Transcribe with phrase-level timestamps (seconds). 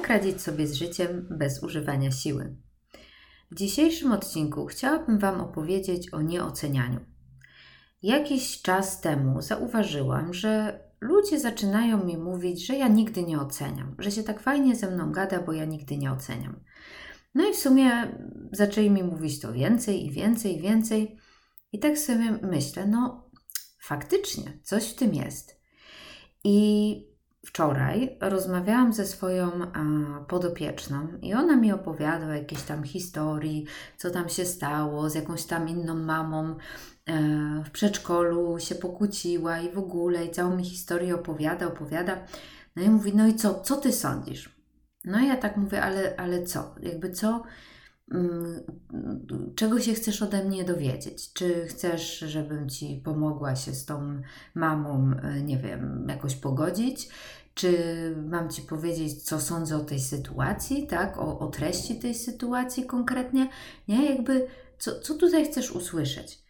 [0.00, 2.56] jak radzić sobie z życiem bez używania siły.
[3.50, 7.00] W dzisiejszym odcinku chciałabym Wam opowiedzieć o nieocenianiu.
[8.02, 14.10] Jakiś czas temu zauważyłam, że ludzie zaczynają mi mówić, że ja nigdy nie oceniam, że
[14.10, 16.60] się tak fajnie ze mną gada, bo ja nigdy nie oceniam.
[17.34, 17.90] No i w sumie
[18.52, 21.16] zaczęli mi mówić to więcej i więcej i więcej.
[21.72, 23.30] I tak sobie myślę, no
[23.82, 25.60] faktycznie coś w tym jest.
[26.44, 27.09] I
[27.46, 29.50] wczoraj rozmawiałam ze swoją
[30.28, 35.44] podopieczną i ona mi opowiada o jakiejś tam historii, co tam się stało z jakąś
[35.44, 36.56] tam inną mamą
[37.06, 37.18] e,
[37.64, 42.18] w przedszkolu, się pokłóciła i w ogóle i całą mi historię opowiada, opowiada.
[42.76, 44.60] No i mówi, no i co, co ty sądzisz?
[45.04, 46.74] No i ja tak mówię, ale, ale co?
[46.82, 47.42] Jakby co?
[48.10, 48.62] Mm,
[49.54, 51.32] czego się chcesz ode mnie dowiedzieć?
[51.32, 54.22] Czy chcesz, żebym ci pomogła się z tą
[54.54, 57.08] mamą, e, nie wiem, jakoś pogodzić?
[57.54, 57.72] Czy
[58.28, 61.18] mam ci powiedzieć, co sądzę o tej sytuacji, tak?
[61.18, 63.48] O, o treści tej sytuacji konkretnie?
[63.88, 64.46] Nie, jakby,
[64.78, 66.42] co, co tutaj chcesz usłyszeć?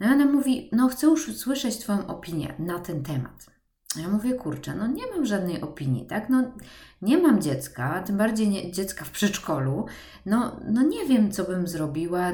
[0.00, 3.55] No i ona mówi, no chcę już usłyszeć Twoją opinię na ten temat.
[4.02, 6.28] Ja mówię, kurczę, no nie mam żadnej opinii, tak?
[6.30, 6.44] No
[7.02, 9.86] nie mam dziecka, tym bardziej nie, dziecka w przedszkolu.
[10.26, 12.32] No, no nie wiem, co bym zrobiła,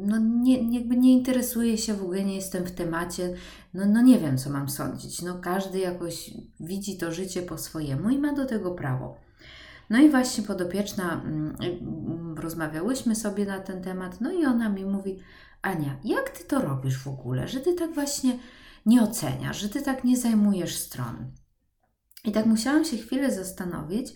[0.00, 3.34] no nie, jakby nie interesuję się, w ogóle nie jestem w temacie,
[3.74, 5.22] no, no nie wiem, co mam sądzić.
[5.22, 9.23] No każdy jakoś widzi to życie po swojemu i ma do tego prawo.
[9.90, 11.56] No i właśnie podopieczna, mm,
[12.38, 15.18] rozmawiałyśmy sobie na ten temat, no i ona mi mówi,
[15.62, 18.38] Ania, jak ty to robisz w ogóle, że ty tak właśnie
[18.86, 21.32] nie oceniasz, że ty tak nie zajmujesz stron.
[22.24, 24.14] I tak musiałam się chwilę zastanowić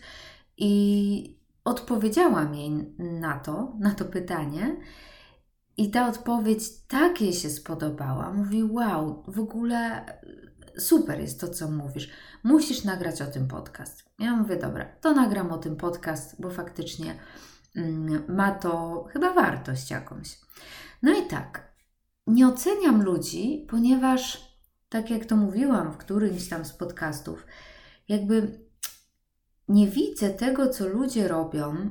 [0.56, 4.76] i odpowiedziałam jej na to, na to pytanie.
[5.76, 8.32] I ta odpowiedź tak jej się spodobała.
[8.32, 10.06] Mówi: Wow, w ogóle
[10.80, 12.10] super jest to, co mówisz.
[12.42, 14.04] Musisz nagrać o tym podcast.
[14.18, 17.18] Ja mówię: Dobra, to nagram o tym podcast, bo faktycznie
[17.76, 20.38] mm, ma to chyba wartość jakąś.
[21.02, 21.72] No i tak,
[22.26, 24.48] nie oceniam ludzi, ponieważ
[24.88, 27.46] tak jak to mówiłam w którymś tam z podcastów,
[28.08, 28.60] jakby
[29.68, 31.90] nie widzę tego, co ludzie robią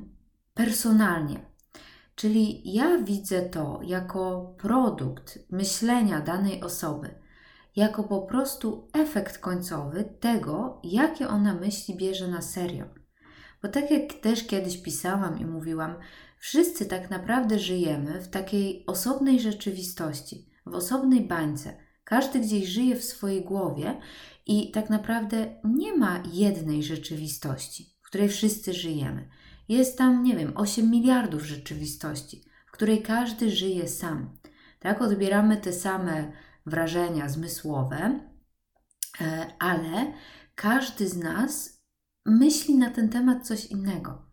[0.53, 1.39] personalnie.
[2.15, 7.15] Czyli ja widzę to jako produkt myślenia danej osoby,
[7.77, 12.85] jako po prostu efekt końcowy tego, jakie ona myśli bierze na serio.
[13.61, 15.95] Bo tak jak też kiedyś pisałam i mówiłam,
[16.39, 23.03] wszyscy tak naprawdę żyjemy w takiej osobnej rzeczywistości, w osobnej bańce każdy gdzieś żyje w
[23.03, 23.99] swojej głowie
[24.45, 29.29] i tak naprawdę nie ma jednej rzeczywistości, w której wszyscy żyjemy.
[29.69, 34.37] Jest tam, nie wiem, 8 miliardów rzeczywistości, w której każdy żyje sam.
[34.79, 36.31] Tak, odbieramy te same
[36.67, 38.19] wrażenia zmysłowe,
[39.21, 40.13] e, ale
[40.55, 41.81] każdy z nas
[42.25, 44.26] myśli na ten temat coś innego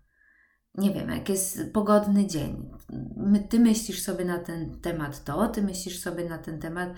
[0.75, 2.71] nie wiem, jak jest pogodny dzień,
[3.17, 6.89] my, ty myślisz sobie na ten temat to, ty myślisz sobie na ten temat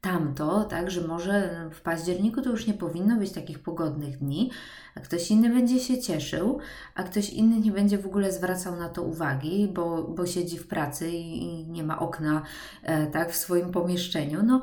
[0.00, 4.50] tamto, tak, że może w październiku to już nie powinno być takich pogodnych dni,
[4.94, 6.58] a ktoś inny będzie się cieszył,
[6.94, 10.68] a ktoś inny nie będzie w ogóle zwracał na to uwagi, bo, bo siedzi w
[10.68, 12.42] pracy i, i nie ma okna,
[12.82, 14.42] e, tak, w swoim pomieszczeniu.
[14.42, 14.62] No,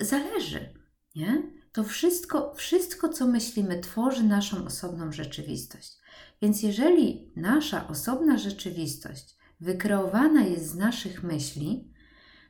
[0.00, 0.74] zależy,
[1.14, 1.42] nie?
[1.72, 5.99] To wszystko, wszystko, co myślimy, tworzy naszą osobną rzeczywistość.
[6.42, 11.92] Więc jeżeli nasza osobna rzeczywistość wykreowana jest z naszych myśli,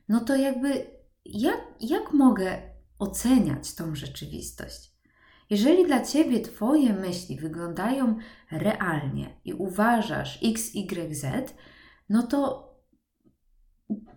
[0.08, 0.86] no to jakby
[1.24, 2.62] jak, jak mogę
[2.98, 4.90] oceniać tą rzeczywistość?
[5.50, 8.18] Jeżeli dla ciebie Twoje myśli wyglądają
[8.50, 11.54] realnie i uważasz X, Y, Z,
[12.08, 12.70] no to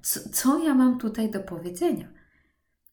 [0.01, 2.13] co, co ja mam tutaj do powiedzenia?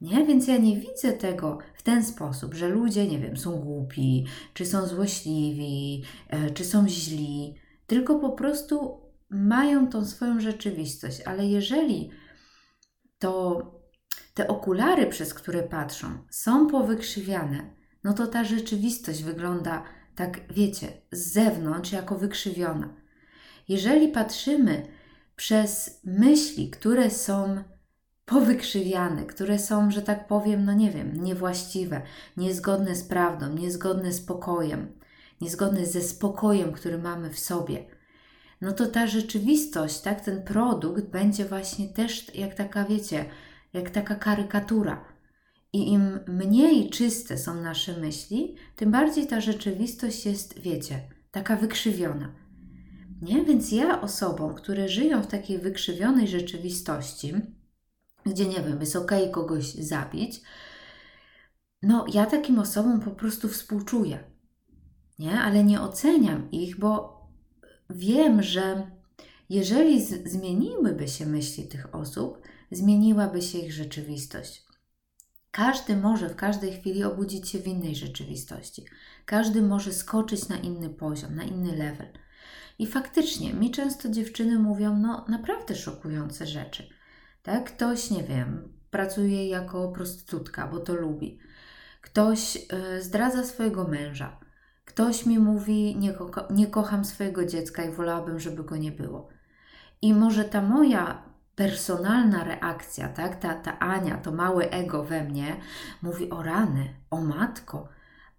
[0.00, 0.27] Nie?
[0.27, 4.66] Więc ja nie widzę tego w ten sposób, że ludzie, nie wiem, są głupi, czy
[4.66, 7.55] są złośliwi, e, czy są źli,
[7.87, 9.00] tylko po prostu
[9.31, 11.20] mają tą swoją rzeczywistość.
[11.20, 12.11] Ale jeżeli
[13.19, 13.62] to
[14.35, 17.75] te okulary, przez które patrzą, są powykrzywiane,
[18.05, 22.96] no to ta rzeczywistość wygląda tak, wiecie, z zewnątrz jako wykrzywiona.
[23.69, 24.87] Jeżeli patrzymy
[25.37, 27.64] przez myśli, które są
[28.31, 32.03] powykrzywiane, które są, że tak powiem, no nie wiem, niewłaściwe,
[32.37, 34.93] niezgodne z prawdą, niezgodne z pokojem,
[35.41, 37.85] niezgodne ze spokojem, który mamy w sobie,
[38.61, 43.25] no to ta rzeczywistość, tak, ten produkt będzie właśnie też jak taka, wiecie,
[43.73, 45.05] jak taka karykatura.
[45.73, 51.00] I im mniej czyste są nasze myśli, tym bardziej ta rzeczywistość jest, wiecie,
[51.31, 52.35] taka wykrzywiona.
[53.23, 53.44] Nie?
[53.44, 57.32] Więc ja osobom, które żyją w takiej wykrzywionej rzeczywistości,
[58.26, 60.40] gdzie nie wiem, jest ok kogoś zabić,
[61.82, 64.25] no ja takim osobom po prostu współczuję.
[65.19, 65.40] nie?
[65.40, 67.20] Ale nie oceniam ich, bo
[67.90, 68.90] wiem, że
[69.50, 74.64] jeżeli zmieniłyby się myśli tych osób, zmieniłaby się ich rzeczywistość.
[75.50, 78.84] Każdy może w każdej chwili obudzić się w innej rzeczywistości.
[79.25, 82.08] Każdy może skoczyć na inny poziom, na inny level.
[82.78, 87.00] I faktycznie, mi często dziewczyny mówią, no naprawdę szokujące rzeczy.
[87.42, 87.64] Tak?
[87.64, 91.38] Ktoś, nie wiem, pracuje jako prostytutka, bo to lubi.
[92.00, 94.40] Ktoś y, zdradza swojego męża.
[94.84, 99.28] Ktoś mi mówi, nie, ko nie kocham swojego dziecka i wolałabym, żeby go nie było.
[100.02, 101.22] I może ta moja
[101.54, 105.56] personalna reakcja, tak, ta, ta Ania, to małe ego we mnie,
[106.02, 107.88] mówi o rany, o matko,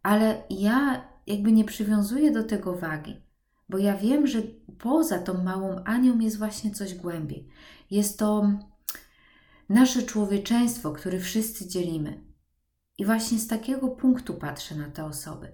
[0.04, 3.22] ale ja jakby nie przywiązuję do tego wagi,
[3.70, 4.40] bo ja wiem, że
[4.80, 7.48] poza tą małą Anią jest właśnie coś głębiej.
[7.92, 8.52] Jest to
[9.72, 12.24] nasze człowieczeństwo, które wszyscy dzielimy.
[12.98, 15.52] I właśnie z takiego punktu patrzę na te osoby.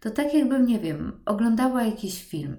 [0.00, 2.56] To tak jakbym, nie wiem, oglądała jakiś film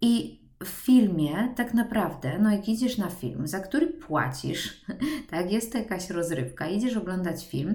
[0.00, 4.84] i w filmie tak naprawdę, no jak idziesz na film, za który płacisz,
[5.30, 7.74] tak, jest to jakaś rozrywka, idziesz oglądać film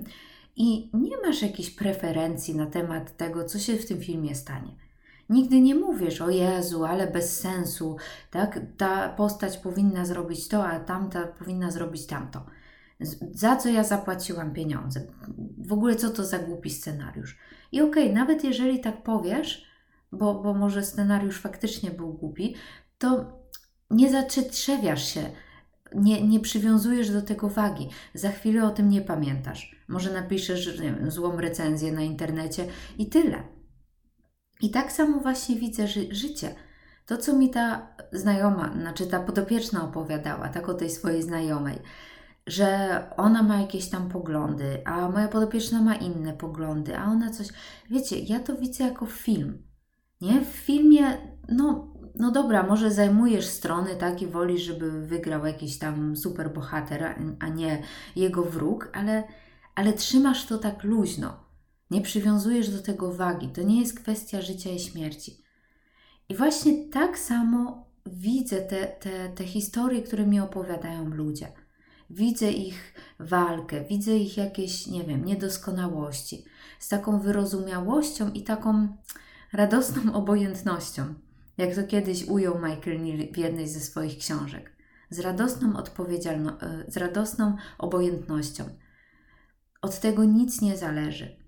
[0.56, 4.87] i nie masz jakichś preferencji na temat tego, co się w tym filmie stanie.
[5.30, 7.98] Nigdy nie mówisz, o Jezu, ale bez sensu,
[8.32, 8.60] tak?
[8.78, 12.46] Ta postać powinna zrobić to, a tamta powinna zrobić tamto.
[13.32, 15.02] Za co ja zapłaciłam pieniądze?
[15.58, 17.38] W ogóle co to za głupi scenariusz?
[17.72, 19.66] I okej, okay, nawet jeżeli tak powiesz,
[20.12, 22.56] bo, bo może scenariusz faktycznie był głupi,
[22.98, 23.26] to
[23.92, 25.22] nie zaczetrzewiasz się,
[25.96, 27.90] nie, nie przywiązujesz do tego wagi.
[28.14, 29.76] Za chwilę o tym nie pamiętasz.
[29.88, 32.66] Może napiszesz nie wiem, złą recenzję na internecie
[32.98, 33.57] i tyle.
[34.62, 36.56] I tak samo właśnie widzę ży życie.
[37.06, 41.80] To, co mi ta znajoma, znaczy ta podopieczna opowiadała, tak o tej swojej znajomej,
[42.48, 47.48] że ona ma jakieś tam poglądy, a moja podopieczna ma inne poglądy, a ona coś.
[47.90, 49.64] Wiecie, ja to widzę jako film.
[50.22, 50.42] Nie?
[50.42, 51.04] W filmie,
[51.50, 57.16] no, no dobra, może zajmujesz strony, tak, i wolisz, żeby wygrał jakiś tam super bohater,
[57.40, 57.84] a nie
[58.16, 59.24] jego wróg, ale,
[59.76, 61.47] ale trzymasz to tak luźno.
[61.92, 63.48] Nie przywiązujesz do tego wagi.
[63.48, 65.44] To nie jest kwestia życia i śmierci.
[66.30, 71.52] I właśnie tak samo widzę te, te, te historie, które mi opowiadają ludzie.
[72.10, 76.46] Widzę ich walkę, widzę ich jakieś, nie wiem, niedoskonałości,
[76.80, 78.98] z taką wyrozumiałością i taką
[79.54, 81.14] radosną obojętnością,
[81.58, 84.78] jak to kiedyś ujął Michael Neal w jednej ze swoich książek.
[85.10, 88.70] Z radosną odpowiedzialnością, z radosną obojętnością.
[89.82, 91.47] Od tego nic nie zależy.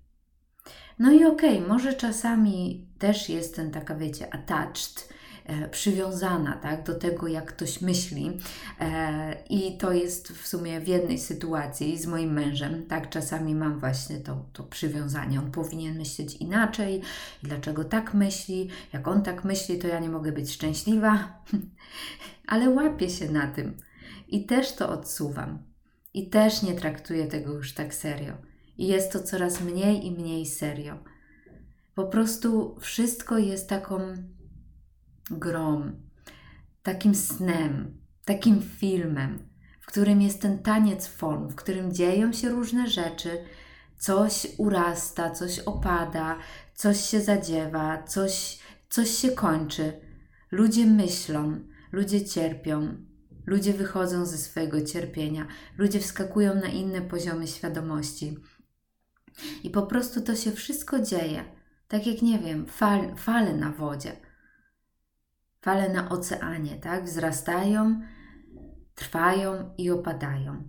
[0.99, 5.09] No i okej, okay, może czasami też jestem taka, wiecie, attached,
[5.45, 8.37] e, przywiązana tak, do tego, jak ktoś myśli.
[8.79, 12.85] E, I to jest w sumie w jednej sytuacji z moim mężem.
[12.85, 15.39] Tak, czasami mam właśnie to, to przywiązanie.
[15.39, 17.01] On powinien myśleć inaczej.
[17.43, 18.69] Dlaczego tak myśli?
[18.93, 21.41] Jak on tak myśli, to ja nie mogę być szczęśliwa.
[22.47, 23.77] Ale łapię się na tym.
[24.27, 25.59] I też to odsuwam.
[26.13, 28.48] I też nie traktuję tego już tak serio
[28.79, 31.03] i jest to coraz mniej i mniej serio.
[31.95, 33.99] Po prostu wszystko jest taką
[35.31, 35.91] grą,
[36.83, 39.49] takim snem, takim filmem,
[39.81, 43.29] w którym jest ten taniec form, w którym dzieją się różne rzeczy,
[43.97, 46.37] coś urasta, coś opada,
[46.75, 48.59] coś się zadziewa, coś,
[48.89, 49.93] coś się kończy.
[50.51, 51.59] Ludzie myślą,
[51.91, 52.97] ludzie cierpią,
[53.45, 58.37] ludzie wychodzą ze swojego cierpienia, ludzie wskakują na inne poziomy świadomości.
[59.63, 61.43] I po prostu to się wszystko dzieje.
[61.87, 64.11] Tak jak, nie wiem, fal, fale na wodzie,
[65.61, 67.03] fale na oceanie, tak?
[67.03, 68.01] Wzrastają,
[68.95, 70.67] trwają i opadają.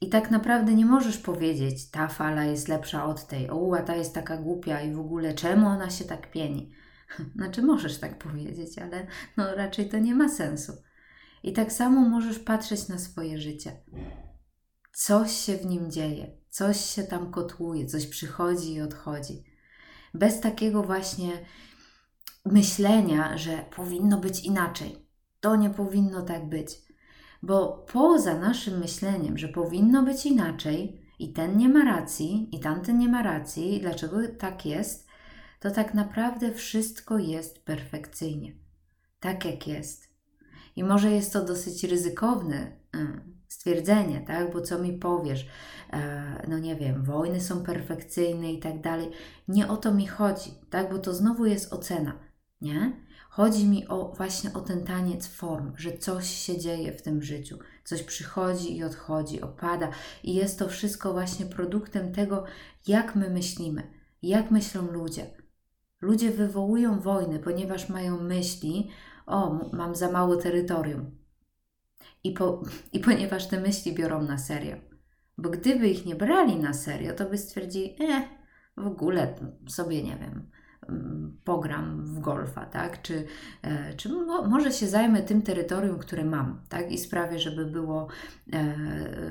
[0.00, 3.96] I tak naprawdę nie możesz powiedzieć, ta fala jest lepsza od tej, o, a ta
[3.96, 6.72] jest taka głupia i w ogóle czemu ona się tak pieni?
[7.36, 10.72] Znaczy, możesz tak powiedzieć, ale no raczej to nie ma sensu.
[11.42, 13.72] I tak samo możesz patrzeć na swoje życie.
[14.94, 19.44] Coś się w nim dzieje, coś się tam kotłuje, coś przychodzi i odchodzi.
[20.14, 21.30] Bez takiego właśnie
[22.44, 25.06] myślenia, że powinno być inaczej.
[25.40, 26.82] To nie powinno tak być.
[27.42, 32.98] Bo poza naszym myśleniem, że powinno być inaczej, i ten nie ma racji, i tamten
[32.98, 35.08] nie ma racji, dlaczego tak jest,
[35.60, 38.52] to tak naprawdę wszystko jest perfekcyjnie.
[39.20, 40.08] Tak jak jest.
[40.76, 44.52] I może jest to dosyć ryzykowne, mm, stwierdzenie, tak?
[44.52, 45.48] Bo co mi powiesz?
[45.92, 49.10] E, no nie wiem, wojny są perfekcyjne i tak dalej.
[49.48, 50.92] Nie o to mi chodzi, tak?
[50.92, 52.18] Bo to znowu jest ocena,
[52.60, 53.04] nie?
[53.30, 57.58] Chodzi mi o właśnie o ten taniec form, że coś się dzieje w tym życiu,
[57.84, 59.90] coś przychodzi i odchodzi, opada,
[60.22, 62.44] i jest to wszystko właśnie produktem tego,
[62.86, 63.90] jak my myślimy,
[64.22, 65.26] jak myślą ludzie.
[66.00, 68.90] Ludzie wywołują wojny, ponieważ mają myśli,
[69.26, 71.23] o, mam za mało terytorium.
[72.24, 74.76] I, po, I ponieważ te myśli biorą na serio.
[75.38, 78.28] Bo gdyby ich nie brali na serio, to by stwierdzili, e,
[78.76, 79.34] w ogóle
[79.66, 80.50] sobie nie wiem,
[81.44, 83.02] pogram w golfa, tak?
[83.02, 83.26] Czy,
[83.62, 86.92] e, czy mo, może się zajmę tym terytorium, które mam, tak?
[86.92, 88.08] I sprawię, żeby było,
[88.52, 88.74] e,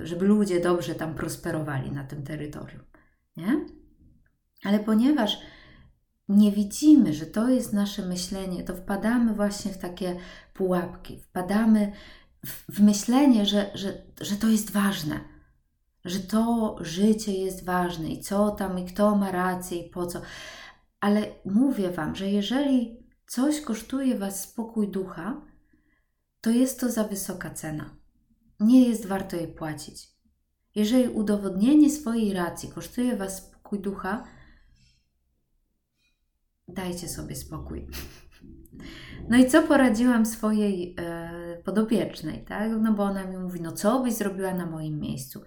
[0.03, 2.83] żeby ludzie dobrze tam prosperowali na tym terytorium,
[3.37, 3.65] nie?
[4.63, 5.37] Ale ponieważ
[6.29, 10.15] nie widzimy, że to jest nasze myślenie, to wpadamy właśnie w takie
[10.53, 11.91] pułapki, wpadamy
[12.45, 15.19] w, myślenie, że, że, że to jest ważne,
[16.05, 20.21] że to życie jest ważne i co tam, i kto ma rację i po co.
[20.99, 25.41] Ale mówię Wam, że jeżeli coś kosztuje Was spokój ducha,
[26.41, 27.95] to jest to za wysoka cena.
[28.59, 30.13] Nie jest warto jej płacić.
[30.75, 34.23] Jeżeli udowodnienie swojej racji kosztuje Was spokój ducha,
[36.67, 37.87] dajcie sobie spokój.
[39.29, 41.22] No i co poradziłam swojej e,
[41.63, 42.71] podopiecznej, tak?
[42.81, 45.41] No bo ona mi mówi, no co byś zrobiła na moim miejscu?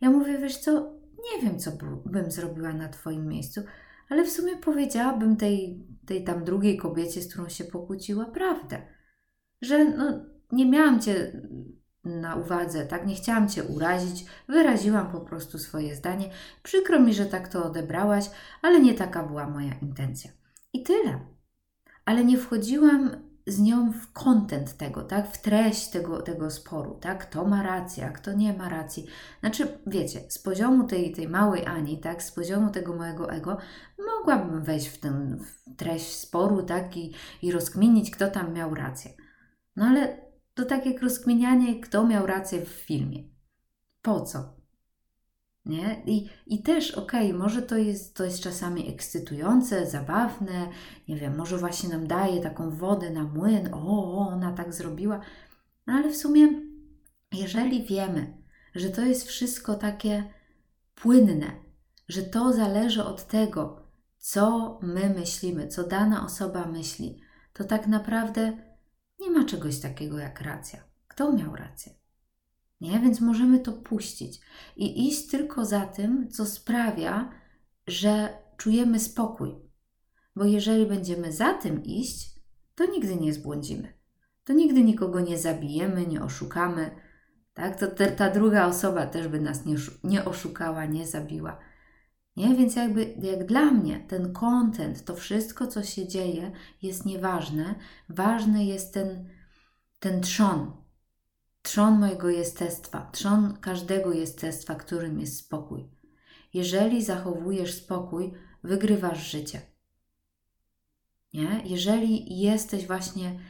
[0.00, 0.92] Ja mówię, wiesz co,
[1.32, 1.70] nie wiem, co
[2.06, 3.60] bym zrobiła na Twoim miejscu,
[4.08, 8.82] ale w sumie powiedziałabym tej, tej tam drugiej kobiecie, z którą się pokłóciła, prawdę.
[9.62, 11.42] Że no, nie miałam Cię
[12.04, 13.06] na uwadze, tak?
[13.06, 16.30] Nie chciałam Cię urazić, wyraziłam po prostu swoje zdanie.
[16.62, 18.30] Przykro mi, że tak to odebrałaś,
[18.62, 20.30] ale nie taka była moja intencja.
[20.72, 21.20] I tyle.
[22.04, 25.32] Ale nie wchodziłam z nią w kontent tego, tak?
[25.32, 27.28] W treść tego, tego sporu, tak?
[27.28, 29.06] Kto ma rację, a kto nie ma racji.
[29.40, 32.22] Znaczy, wiecie, z poziomu tej, tej małej Ani, tak?
[32.22, 33.58] Z poziomu tego mojego ego,
[34.06, 35.36] mogłabym wejść w tę
[35.76, 36.96] treść sporu, tak?
[36.96, 39.10] I, I rozkminić, kto tam miał rację.
[39.76, 40.20] No ale
[40.54, 43.22] to tak jak rozkminianie, kto miał rację w filmie.
[44.02, 44.57] Po co?
[45.64, 46.02] Nie?
[46.06, 50.68] I, I też, okej, okay, może to jest, to jest czasami ekscytujące, zabawne,
[51.08, 55.20] nie wiem, może właśnie nam daje taką wodę na młyn, o, ona tak zrobiła,
[55.86, 56.48] no ale w sumie,
[57.32, 58.42] jeżeli wiemy,
[58.74, 60.24] że to jest wszystko takie
[60.94, 61.52] płynne,
[62.08, 63.88] że to zależy od tego,
[64.18, 67.20] co my myślimy, co dana osoba myśli,
[67.52, 68.58] to tak naprawdę
[69.20, 70.84] nie ma czegoś takiego jak racja.
[71.08, 71.97] Kto miał rację?
[72.80, 73.00] Nie?
[73.00, 74.40] Więc możemy to puścić
[74.76, 77.30] i iść tylko za tym, co sprawia,
[77.86, 79.54] że czujemy spokój.
[80.36, 82.30] Bo jeżeli będziemy za tym iść,
[82.74, 83.98] to nigdy nie zbłądzimy.
[84.44, 86.90] To nigdy nikogo nie zabijemy, nie oszukamy.
[87.54, 87.80] Tak?
[87.80, 91.58] To te, ta druga osoba też by nas nie, nie oszukała, nie zabiła.
[92.36, 92.54] Nie?
[92.54, 97.74] Więc jakby jak dla mnie ten content, to wszystko, co się dzieje, jest nieważne.
[98.08, 99.28] Ważny jest ten,
[99.98, 100.72] ten trzon,
[101.62, 105.90] trzon mojego jestestwa, trzon każdego jestestwa, którym jest spokój.
[106.54, 108.32] Jeżeli zachowujesz spokój,
[108.64, 109.60] wygrywasz życie.
[111.34, 111.62] Nie?
[111.64, 113.40] Jeżeli jesteś właśnie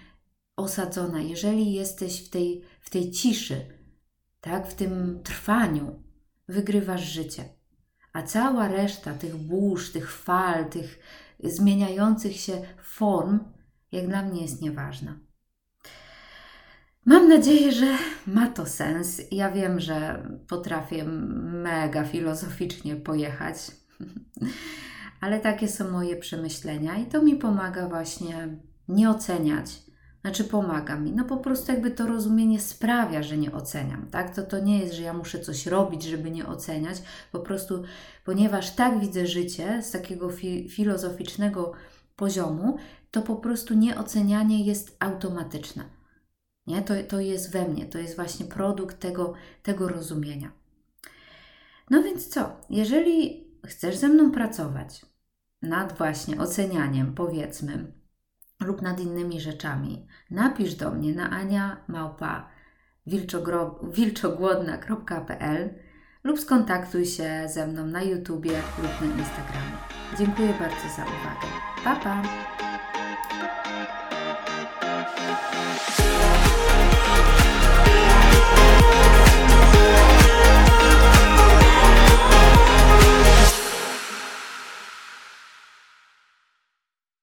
[0.57, 3.79] osadzona, jeżeli jesteś w tej, w tej ciszy,
[4.41, 6.03] tak, w tym trwaniu,
[6.49, 7.45] wygrywasz życie.
[8.13, 10.99] A cała reszta tych burz, tych fal, tych
[11.45, 13.41] zmieniających się form,
[13.93, 15.28] jak dla mnie jest nieważna.
[17.07, 19.23] Mam nadzieję, że ma to sens.
[19.31, 21.05] Ja wiem, że potrafię
[21.63, 23.57] mega filozoficznie pojechać,
[25.21, 28.49] ale takie są moje przemyślenia i to mi pomaga właśnie
[28.89, 29.89] nie oceniać.
[30.21, 34.35] Znaczy pomaga mi, no po prostu jakby to rozumienie sprawia, że nie oceniam, tak?
[34.35, 37.03] To to nie jest, że ja muszę coś robić, żeby nie oceniać,
[37.33, 37.83] po prostu
[38.25, 41.73] ponieważ tak widzę życie z takiego fi filozoficznego
[42.17, 42.79] poziomu,
[43.11, 45.98] to po prostu nieocenianie jest automatyczne.
[46.69, 46.83] Nie?
[46.83, 50.53] To, to jest we mnie, to jest właśnie produkt tego, tego rozumienia.
[51.91, 52.61] No więc co?
[52.71, 55.07] Jeżeli chcesz ze mną pracować
[55.63, 57.93] nad właśnie ocenianiem, powiedzmy,
[58.61, 62.49] lub nad innymi rzeczami, napisz do mnie na ania małpa
[63.83, 65.75] wilczogłodna.pl
[66.25, 69.79] lub skontaktuj się ze mną na YouTubie lub na Instagramie.
[70.19, 71.47] Dziękuję bardzo za uwagę.
[71.85, 72.23] Pa, pa!
[75.17, 75.53] Thank
[79.03, 79.08] you.